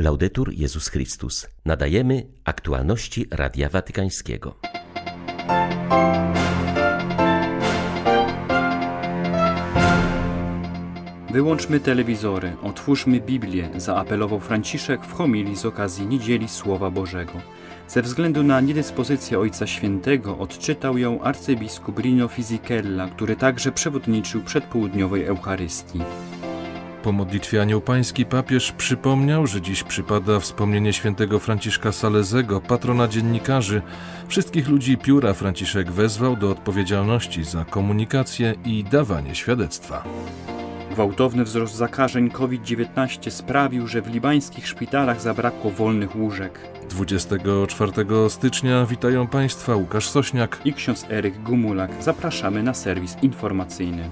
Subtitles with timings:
[0.00, 1.48] Laudetur Jezus Chrystus.
[1.64, 4.54] Nadajemy aktualności Radia Watykańskiego.
[11.30, 17.32] Wyłączmy telewizory, otwórzmy Biblię, zaapelował Franciszek w homilii z okazji Niedzieli Słowa Bożego.
[17.88, 25.24] Ze względu na niedyspozycję Ojca Świętego odczytał ją arcybiskup Rino Fisichella, który także przewodniczył przedpołudniowej
[25.24, 26.00] Eucharystii.
[27.02, 33.82] Po modlitwie Anioł Pański papież przypomniał, że dziś przypada wspomnienie świętego Franciszka Salezego, patrona dziennikarzy.
[34.28, 40.04] Wszystkich ludzi pióra Franciszek wezwał do odpowiedzialności za komunikację i dawanie świadectwa.
[40.90, 46.60] Gwałtowny wzrost zakażeń COVID-19 sprawił, że w libańskich szpitalach zabrakło wolnych łóżek.
[46.90, 47.92] 24
[48.28, 51.90] stycznia witają Państwa Łukasz Sośniak i ksiądz Eryk Gumulak.
[52.00, 54.10] Zapraszamy na serwis informacyjny.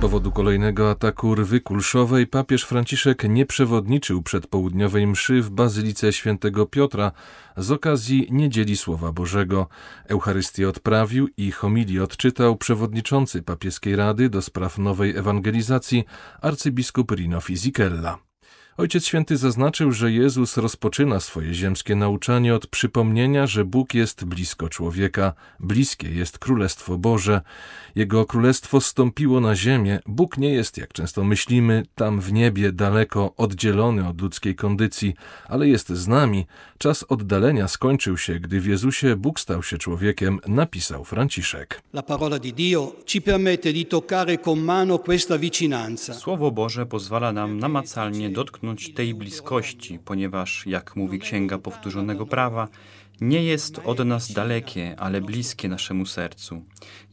[0.00, 7.12] Powodu kolejnego ataku rwy kulszowej papież Franciszek nie przewodniczył przedpołudniowej mszy w Bazylice Świętego Piotra
[7.56, 9.68] z okazji Niedzieli Słowa Bożego.
[10.08, 16.04] Eucharystię odprawił i homilię odczytał przewodniczący papieskiej rady do spraw nowej ewangelizacji
[16.40, 18.29] arcybiskup Rino Fisichella.
[18.80, 24.68] Ojciec Święty zaznaczył, że Jezus rozpoczyna swoje ziemskie nauczanie od przypomnienia, że Bóg jest blisko
[24.68, 27.40] człowieka, bliskie jest Królestwo Boże.
[27.94, 30.00] Jego Królestwo stąpiło na ziemię.
[30.06, 35.14] Bóg nie jest, jak często myślimy, tam w niebie, daleko, oddzielony od ludzkiej kondycji,
[35.48, 36.46] ale jest z nami.
[36.78, 41.82] Czas oddalenia skończył się, gdy w Jezusie Bóg stał się człowiekiem, napisał Franciszek.
[41.92, 46.14] La parola di Dio ci permette di toccare con mano questa vicinanza.
[46.14, 52.68] Słowo Boże pozwala nam namacalnie dotknąć tej bliskości, ponieważ, jak mówi Księga Powtórzonego Prawa,
[53.20, 56.64] nie jest od nas dalekie, ale bliskie naszemu sercu.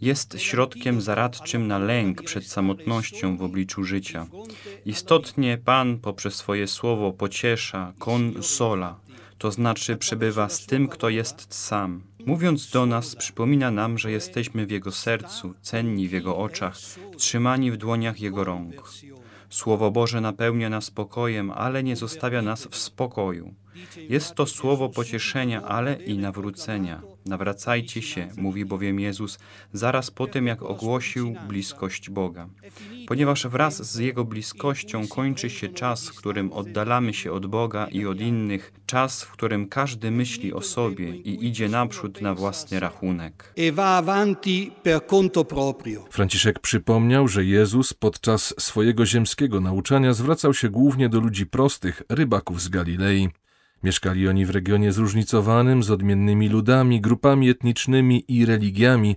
[0.01, 4.27] Jest środkiem zaradczym na lęk przed samotnością w obliczu życia.
[4.85, 8.99] Istotnie Pan poprzez swoje słowo pociesza, konsola,
[9.37, 12.03] to znaczy przebywa z tym, kto jest sam.
[12.25, 16.77] Mówiąc do nas, przypomina nam, że jesteśmy w Jego sercu, cenni w Jego oczach,
[17.17, 18.83] trzymani w dłoniach Jego rąk.
[19.49, 23.53] Słowo Boże napełnia nas spokojem, ale nie zostawia nas w spokoju.
[24.09, 27.01] Jest to słowo pocieszenia, ale i nawrócenia.
[27.25, 29.39] Nawracajcie się, mówi bowiem Jezus,
[29.73, 32.47] zaraz po tym, jak ogłosił bliskość Boga.
[33.07, 38.05] Ponieważ wraz z Jego bliskością kończy się czas, w którym oddalamy się od Boga i
[38.05, 43.53] od innych, czas, w którym każdy myśli o sobie i idzie naprzód na własny rachunek.
[43.57, 46.05] E va avanti per conto proprio.
[46.09, 52.61] Franciszek przypomniał, że Jezus podczas swojego ziemskiego nauczania zwracał się głównie do ludzi prostych, rybaków
[52.61, 53.29] z Galilei.
[53.83, 59.15] Mieszkali oni w regionie zróżnicowanym, z odmiennymi ludami, grupami etnicznymi i religiami.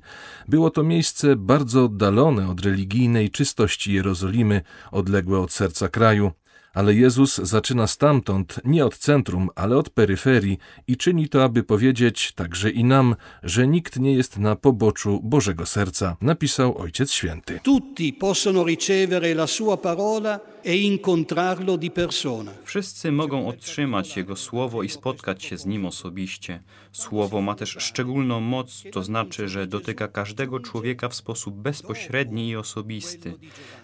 [0.48, 6.32] Było to miejsce bardzo oddalone od religijnej czystości Jerozolimy, odległe od serca kraju.
[6.74, 12.32] Ale Jezus zaczyna stamtąd, nie od centrum, ale od peryferii i czyni to, aby powiedzieć
[12.32, 17.60] także i nam, że nikt nie jest na poboczu Bożego Serca, napisał Ojciec Święty.
[17.62, 22.52] Tutti possono ricevere la sua parola e incontrarlo di persona.
[22.64, 26.62] Wszyscy mogą otrzymać Jego słowo i spotkać się z Nim osobiście.
[26.92, 32.56] Słowo ma też szczególną moc, to znaczy, że dotyka każdego człowieka w sposób bezpośredni i
[32.56, 33.34] osobisty.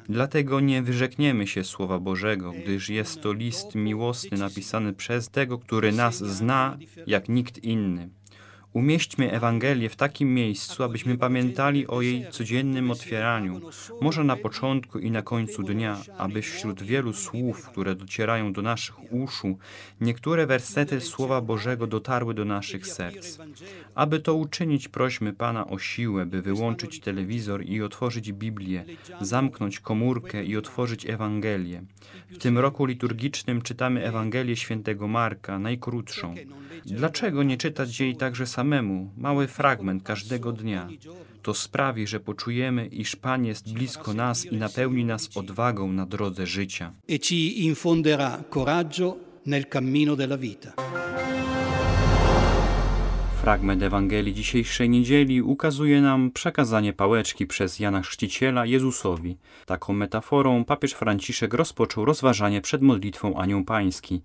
[0.08, 5.92] Dlatego nie wyrzekniemy się Słowa Bożego, gdyż jest to list miłosny napisany przez tego, który
[5.92, 8.08] nas zna jak nikt inny.
[8.76, 13.60] Umieśćmy Ewangelię w takim miejscu, abyśmy pamiętali o jej codziennym otwieraniu,
[14.00, 19.12] może na początku i na końcu dnia, aby wśród wielu słów, które docierają do naszych
[19.12, 19.58] uszu,
[20.00, 23.38] niektóre wersety Słowa Bożego dotarły do naszych serc.
[23.94, 28.84] Aby to uczynić, prośmy Pana o siłę, by wyłączyć telewizor i otworzyć Biblię,
[29.20, 31.82] zamknąć komórkę i otworzyć Ewangelię.
[32.30, 36.34] W tym roku liturgicznym czytamy Ewangelię świętego Marka, najkrótszą.
[36.86, 38.65] Dlaczego nie czytać jej także samemu,
[39.16, 40.88] mały fragment każdego dnia?
[41.42, 46.46] To sprawi, że poczujemy, iż Pan jest blisko nas i napełni nas odwagą na drodze
[46.46, 46.92] życia.
[47.10, 49.16] E ci infonderà coraggio
[49.46, 50.72] nel cammino della vita.
[53.46, 59.36] Fragment Ewangelii dzisiejszej niedzieli ukazuje nam przekazanie pałeczki przez Jana Chrzciciela Jezusowi.
[59.66, 64.22] Taką metaforą papież Franciszek rozpoczął rozważanie przed modlitwą Anioł Pański.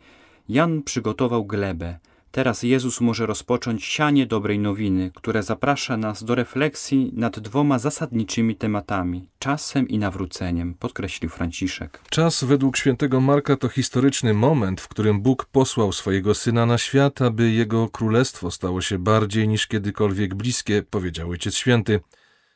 [0.49, 1.99] Jan przygotował glebę.
[2.31, 8.55] Teraz Jezus może rozpocząć sianie dobrej nowiny, które zaprasza nas do refleksji nad dwoma zasadniczymi
[8.55, 12.01] tematami czasem i nawróceniem, podkreślił Franciszek.
[12.09, 17.21] Czas według świętego Marka to historyczny moment, w którym Bóg posłał swojego syna na świat,
[17.21, 21.99] aby jego królestwo stało się bardziej niż kiedykolwiek bliskie, powiedział Ojciec Święty.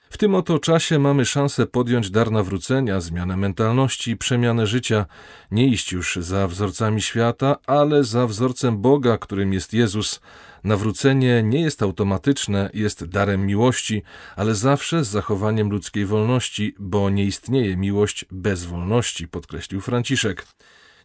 [0.09, 5.05] W tym oto czasie mamy szansę podjąć dar nawrócenia, zmianę mentalności, przemianę życia,
[5.51, 10.21] nie iść już za wzorcami świata, ale za wzorcem Boga, którym jest Jezus.
[10.63, 14.03] Nawrócenie nie jest automatyczne, jest darem miłości,
[14.35, 20.45] ale zawsze z zachowaniem ludzkiej wolności, bo nie istnieje miłość bez wolności, podkreślił Franciszek.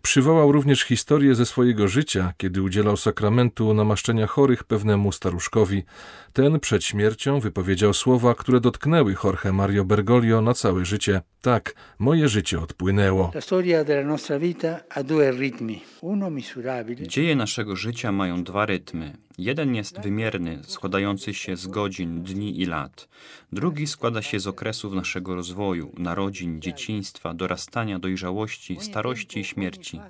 [0.03, 5.83] Przywołał również historię ze swojego życia, kiedy udzielał sakramentu namaszczenia chorych pewnemu staruszkowi.
[6.33, 11.23] Ten przed śmiercią wypowiedział słowa, które dotknęły Jorge Mario Bergoglio na całe życie.
[11.43, 13.33] Tak, moje życie odpłynęło.
[17.07, 19.17] Dzieje naszego życia mają dwa rytmy.
[19.41, 23.09] Jeden jest wymierny, składający się z godzin, dni i lat.
[23.53, 30.01] Drugi składa się z okresów naszego rozwoju, narodzin, dzieciństwa, dorastania, dojrzałości, starości i śmierci.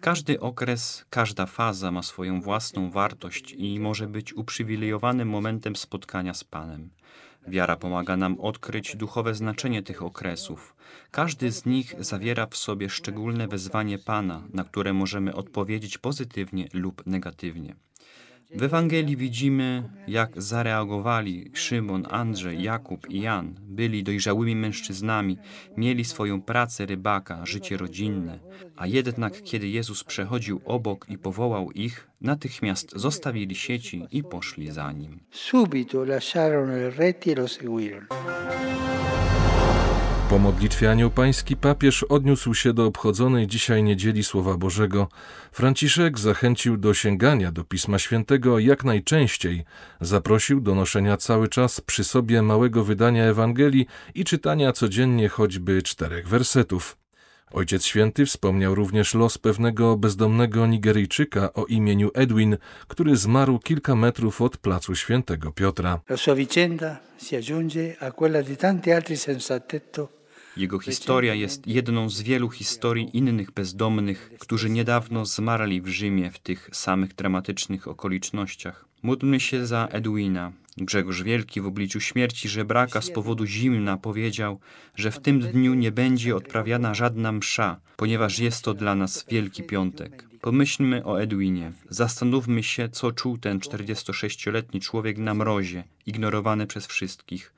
[0.00, 6.44] Każdy okres, każda faza ma swoją własną wartość i może być uprzywilejowanym momentem spotkania z
[6.44, 6.90] Panem.
[7.48, 10.76] Wiara pomaga nam odkryć duchowe znaczenie tych okresów.
[11.10, 17.06] Każdy z nich zawiera w sobie szczególne wezwanie Pana, na które możemy odpowiedzieć pozytywnie lub
[17.06, 17.76] negatywnie.
[18.54, 23.54] W Ewangelii widzimy, jak zareagowali Szymon, Andrzej, Jakub i Jan.
[23.62, 25.38] Byli dojrzałymi mężczyznami,
[25.76, 28.38] mieli swoją pracę rybaka, życie rodzinne,
[28.76, 34.92] a jednak kiedy Jezus przechodził obok i powołał ich, natychmiast zostawili sieci i poszli za
[34.92, 35.20] nim.
[35.30, 38.06] Subito lasciarono le reti e lo seguirono.
[40.30, 45.08] Po modlitwie Anioł Pański papież odniósł się do obchodzonej dzisiaj niedzieli Słowa Bożego.
[45.52, 49.64] Franciszek zachęcił do sięgania do Pisma Świętego jak najczęściej.
[50.00, 56.28] Zaprosił do noszenia cały czas przy sobie małego wydania Ewangelii i czytania codziennie choćby czterech
[56.28, 57.05] wersetów.
[57.52, 62.56] Ojciec Święty wspomniał również los pewnego bezdomnego Nigeryjczyka o imieniu Edwin,
[62.88, 66.00] który zmarł kilka metrów od placu Świętego Piotra.
[70.56, 76.38] Jego historia jest jedną z wielu historii innych bezdomnych, którzy niedawno zmarli w Rzymie w
[76.38, 78.84] tych samych dramatycznych okolicznościach.
[79.02, 80.52] Módlmy się za Edwina.
[80.76, 84.60] Grzegorz Wielki w obliczu śmierci żebraka z powodu zimna powiedział,
[84.94, 89.62] że w tym dniu nie będzie odprawiana żadna msza, ponieważ jest to dla nas Wielki
[89.62, 90.28] Piątek.
[90.40, 91.72] Pomyślmy o Edwinie.
[91.88, 97.52] Zastanówmy się, co czuł ten 46-letni człowiek na mrozie, ignorowany przez wszystkich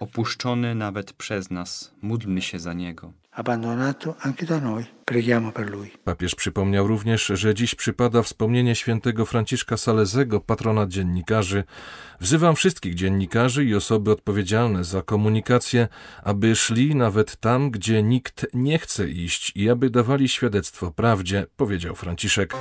[0.00, 1.94] opuszczony nawet przez nas.
[2.02, 3.12] Módlmy się za niego.
[3.34, 4.84] Abbandonato anche da noi.
[5.04, 5.90] Preghiamo per lui.
[6.04, 11.64] Papież przypomniał również, że dziś przypada wspomnienie świętego Franciszka Salezego, patrona dziennikarzy.
[12.20, 15.88] Wzywam wszystkich dziennikarzy i osoby odpowiedzialne za komunikację,
[16.22, 21.94] aby szli nawet tam, gdzie nikt nie chce iść i aby dawali świadectwo prawdzie, powiedział
[21.94, 22.54] Franciszek.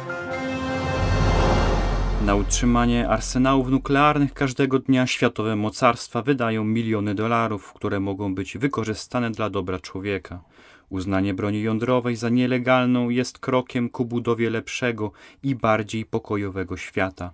[2.26, 9.32] Na utrzymanie arsenałów nuklearnych każdego dnia światowe mocarstwa wydają miliony dolarów, które mogą być wykorzystane
[9.32, 10.44] dla dobra człowieka.
[10.90, 15.12] Uznanie broni jądrowej za nielegalną jest krokiem ku budowie lepszego
[15.44, 17.34] i bardziej pokojowego świata.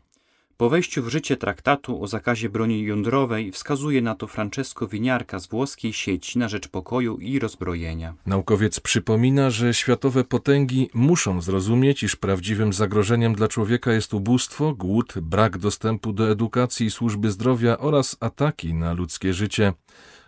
[0.57, 5.47] Po wejściu w życie traktatu o zakazie broni jądrowej wskazuje na to Francesco Winiarka z
[5.47, 8.13] włoskiej sieci na rzecz pokoju i rozbrojenia.
[8.25, 15.13] Naukowiec przypomina, że światowe potęgi muszą zrozumieć, iż prawdziwym zagrożeniem dla człowieka jest ubóstwo, głód,
[15.21, 19.73] brak dostępu do edukacji i służby zdrowia oraz ataki na ludzkie życie.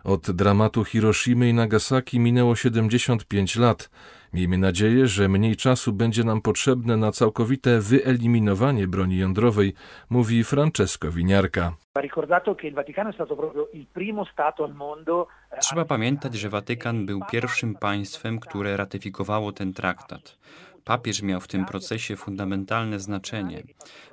[0.04, 3.90] Od dramatu Hiroshimy i Nagasaki minęło 75 lat.
[4.34, 9.74] Miejmy nadzieję, że mniej czasu będzie nam potrzebne na całkowite wyeliminowanie broni jądrowej,
[10.10, 11.74] mówi Francesco Winiarka.
[15.60, 20.38] Trzeba pamiętać, że Watykan był pierwszym państwem, które ratyfikowało ten traktat.
[20.84, 23.64] Papież miał w tym procesie fundamentalne znaczenie.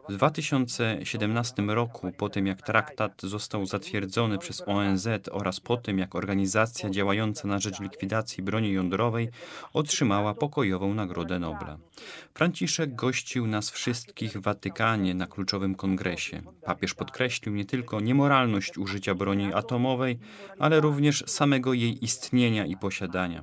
[0.08, 6.14] W 2017 roku, po tym jak traktat został zatwierdzony przez ONZ oraz po tym jak
[6.14, 9.28] organizacja działająca na rzecz likwidacji broni jądrowej
[9.72, 11.78] otrzymała pokojową Nagrodę Nobla.
[12.34, 16.42] Franciszek gościł nas wszystkich w Watykanie na kluczowym kongresie.
[16.64, 20.18] Papież podkreślił nie tylko niemoralność użycia broni atomowej,
[20.58, 23.42] ale również samego jej istnienia i posiadania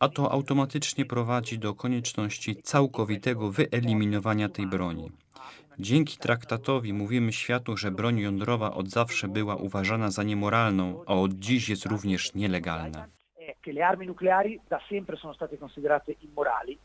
[0.00, 5.10] a to automatycznie prowadzi do konieczności całkowitego wyeliminowania tej broni.
[5.78, 11.32] Dzięki traktatowi mówimy światu, że broń jądrowa od zawsze była uważana za niemoralną, a od
[11.32, 13.06] dziś jest również nielegalna.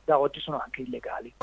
[0.07, 1.33] da oggi sono anche illegali.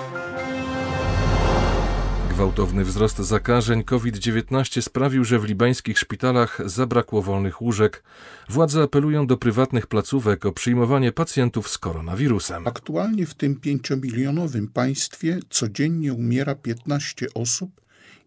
[2.39, 8.03] Gwałtowny wzrost zakażeń COVID-19 sprawił, że w libańskich szpitalach zabrakło wolnych łóżek.
[8.49, 12.67] Władze apelują do prywatnych placówek o przyjmowanie pacjentów z koronawirusem.
[12.67, 17.81] Aktualnie w tym pięciomilionowym państwie codziennie umiera 15 osób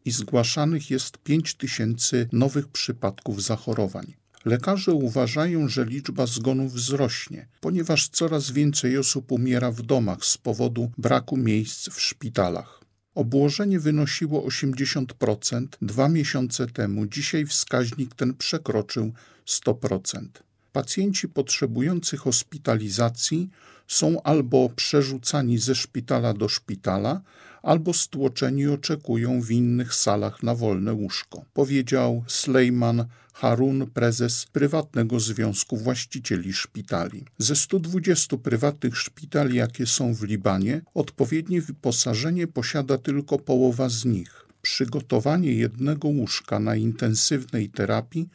[0.06, 4.13] i zgłaszanych jest 5 tysięcy nowych przypadków zachorowań.
[4.46, 10.91] Lekarze uważają, że liczba zgonów wzrośnie, ponieważ coraz więcej osób umiera w domach z powodu
[10.98, 12.80] braku miejsc w szpitalach.
[13.15, 19.13] Obłożenie wynosiło 80% dwa miesiące temu, dzisiaj wskaźnik ten przekroczył
[19.48, 20.27] 100%.
[20.72, 23.50] Pacjenci potrzebujący hospitalizacji
[23.88, 27.22] są albo przerzucani ze szpitala do szpitala,
[27.62, 35.77] albo stłoczeni oczekują w innych salach na wolne łóżko, powiedział Slejman Harun, prezes prywatnego związku
[35.77, 37.25] właścicieli szpitali.
[37.38, 44.46] Ze 120 prywatnych szpitali, jakie są w Libanie, odpowiednie wyposażenie posiada tylko połowa z nich.
[44.62, 48.30] Przygotowanie jednego łóżka na intensywnej terapii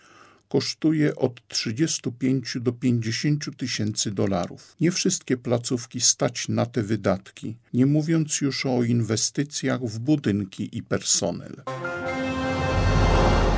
[0.56, 4.76] kosztuje od 35 do 50 tysięcy dolarów.
[4.80, 10.82] Nie wszystkie placówki stać na te wydatki, nie mówiąc już o inwestycjach w budynki i
[10.82, 11.62] personel.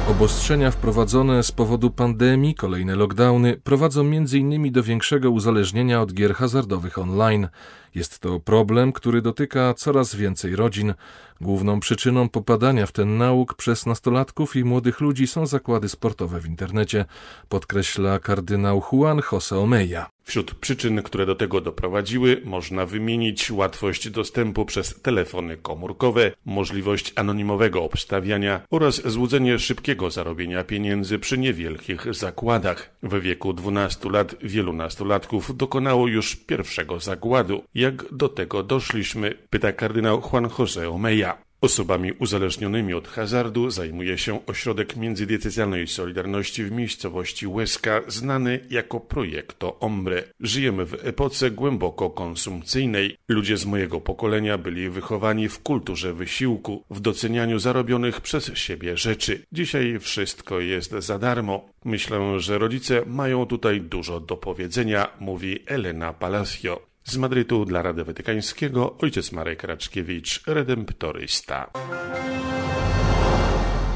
[0.08, 4.72] Obostrzenia wprowadzone z powodu pandemii, kolejne lockdowny prowadzą m.in.
[4.72, 7.48] do większego uzależnienia od gier hazardowych online.
[7.94, 10.94] Jest to problem, który dotyka coraz więcej rodzin.
[11.40, 16.46] Główną przyczyną popadania w ten nauk przez nastolatków i młodych ludzi są zakłady sportowe w
[16.46, 17.04] internecie,
[17.48, 20.17] podkreśla kardynał Juan José Omeya.
[20.28, 27.84] Wśród przyczyn, które do tego doprowadziły, można wymienić łatwość dostępu przez telefony komórkowe, możliwość anonimowego
[27.84, 32.90] obstawiania oraz złudzenie szybkiego zarobienia pieniędzy przy niewielkich zakładach.
[33.02, 37.62] W wieku 12 lat wielu nastolatków dokonało już pierwszego zakładu.
[37.74, 39.34] Jak do tego doszliśmy?
[39.50, 41.47] Pyta kardynał Juan José Omeya.
[41.60, 49.78] Osobami uzależnionymi od hazardu zajmuje się Ośrodek Międzydiecezjalnej Solidarności w miejscowości Łeska, znany jako Projekto
[49.80, 50.22] Ombre.
[50.40, 53.16] Żyjemy w epoce głęboko konsumpcyjnej.
[53.28, 59.42] Ludzie z mojego pokolenia byli wychowani w kulturze wysiłku, w docenianiu zarobionych przez siebie rzeczy.
[59.52, 61.68] Dzisiaj wszystko jest za darmo.
[61.84, 66.88] Myślę, że rodzice mają tutaj dużo do powiedzenia, mówi Elena Palacio.
[67.08, 71.70] Z Madrytu dla Rady Watykańskiego ojciec Marek Raczkiewicz, redemptorysta.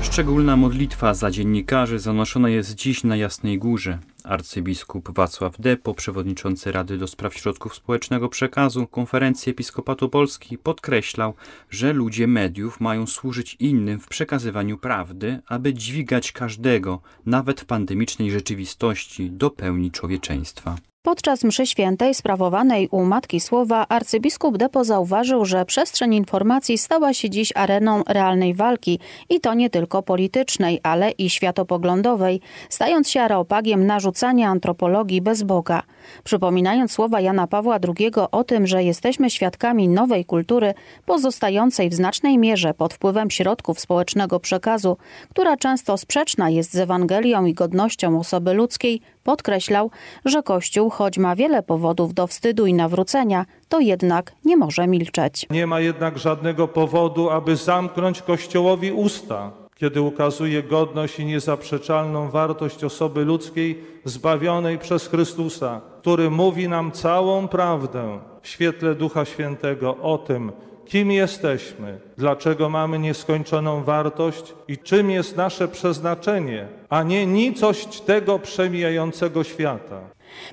[0.03, 3.99] Szczególna modlitwa za dziennikarzy zanoszona jest dziś na Jasnej Górze.
[4.25, 11.35] Arcybiskup Wacław Depo, przewodniczący Rady do Spraw Środków Społecznego Przekazu Konferencji Episkopatu Polski, podkreślał,
[11.71, 18.31] że ludzie mediów mają służyć innym w przekazywaniu prawdy, aby dźwigać każdego, nawet w pandemicznej
[18.31, 20.77] rzeczywistości, do pełni człowieczeństwa.
[21.05, 27.31] Podczas mszy świętej sprawowanej u Matki Słowa arcybiskup Depo zauważył, że przestrzeń informacji stała się
[27.31, 33.87] dziś areną realnej walki i to nie tylko politycznej, ale i światopoglądowej, stając się areopagiem
[33.87, 35.83] narzucania antropologii bez Boga.
[36.25, 40.75] Przypominając słowa Jana Pawła II o tym, że jesteśmy świadkami nowej kultury
[41.07, 44.97] pozostającej w znacznej mierze pod wpływem środków społecznego przekazu,
[45.31, 49.91] która często sprzeczna jest z Ewangelią i godnością osoby ludzkiej, podkreślał,
[50.25, 55.47] że Kościół, choć ma wiele powodów do wstydu i nawrócenia, to jednak nie może milczeć.
[55.51, 62.85] Nie ma jednak żadnego powodu, aby zamknąć Kościołowi usta, kiedy ukazuje godność i niezaprzeczalną wartość
[62.85, 70.19] osoby ludzkiej zbawionej przez Chrystusa, który mówi nam całą prawdę w świetle Ducha Świętego o
[70.19, 70.53] tym,
[70.85, 78.39] kim jesteśmy, dlaczego mamy nieskończoną wartość i czym jest nasze przeznaczenie, a nie nicość tego
[78.39, 80.01] przemijającego świata.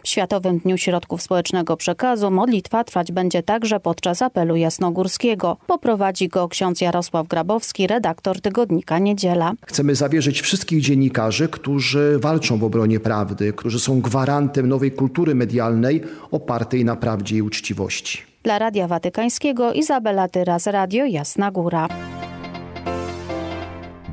[0.04, 5.58] W Światowym Dniu Środków Społecznego Przekazu modlitwa trwać będzie także podczas apelu jasnogórskiego.
[5.68, 9.54] Poprowadzi go ksiądz Jarosław Grabowski, redaktor tygodnika Niedziela.
[9.68, 16.02] Chcemy zawierzyć wszystkich dziennikarzy, którzy walczą w obronie prawdy, którzy są gwarantem nowej kultury medialnej
[16.32, 18.30] opartej na prawdzie i uczciwości.
[18.44, 21.88] Dla Radia Watykańskiego Izabela Tyras, Radio Jasna Góra.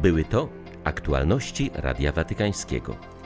[0.03, 0.49] Były to
[0.85, 3.16] aktualności Radia Watykańskiego.